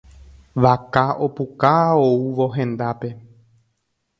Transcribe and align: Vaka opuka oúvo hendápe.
Vaka 0.63 1.03
opuka 1.25 1.73
oúvo 2.07 2.45
hendápe. 2.55 3.09